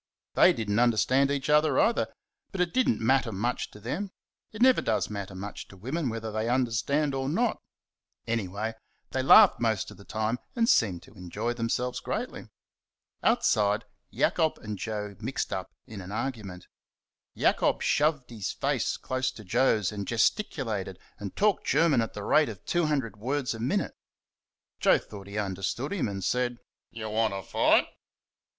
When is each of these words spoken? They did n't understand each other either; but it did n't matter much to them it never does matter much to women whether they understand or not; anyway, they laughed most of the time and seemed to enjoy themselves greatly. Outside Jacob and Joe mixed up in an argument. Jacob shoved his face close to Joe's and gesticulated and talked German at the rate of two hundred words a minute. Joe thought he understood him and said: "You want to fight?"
They 0.33 0.51
did 0.51 0.67
n't 0.67 0.79
understand 0.79 1.29
each 1.29 1.47
other 1.47 1.79
either; 1.79 2.11
but 2.51 2.59
it 2.59 2.73
did 2.73 2.89
n't 2.89 2.99
matter 3.01 3.31
much 3.31 3.69
to 3.69 3.79
them 3.79 4.09
it 4.51 4.59
never 4.59 4.81
does 4.81 5.11
matter 5.11 5.35
much 5.35 5.67
to 5.67 5.77
women 5.77 6.09
whether 6.09 6.31
they 6.31 6.49
understand 6.49 7.13
or 7.13 7.29
not; 7.29 7.61
anyway, 8.25 8.73
they 9.11 9.21
laughed 9.21 9.59
most 9.59 9.91
of 9.91 9.97
the 9.97 10.03
time 10.03 10.39
and 10.55 10.67
seemed 10.67 11.03
to 11.03 11.13
enjoy 11.13 11.53
themselves 11.53 11.99
greatly. 11.99 12.47
Outside 13.21 13.85
Jacob 14.11 14.57
and 14.57 14.75
Joe 14.79 15.15
mixed 15.19 15.53
up 15.53 15.71
in 15.85 16.01
an 16.01 16.11
argument. 16.11 16.67
Jacob 17.37 17.83
shoved 17.83 18.31
his 18.31 18.51
face 18.51 18.97
close 18.97 19.29
to 19.33 19.43
Joe's 19.43 19.91
and 19.91 20.07
gesticulated 20.07 20.97
and 21.19 21.35
talked 21.35 21.67
German 21.67 22.01
at 22.01 22.15
the 22.15 22.23
rate 22.23 22.49
of 22.49 22.65
two 22.65 22.87
hundred 22.87 23.17
words 23.17 23.53
a 23.53 23.59
minute. 23.59 23.93
Joe 24.79 24.97
thought 24.97 25.27
he 25.27 25.37
understood 25.37 25.93
him 25.93 26.07
and 26.07 26.23
said: 26.23 26.57
"You 26.89 27.07
want 27.11 27.35
to 27.35 27.43
fight?" 27.43 27.85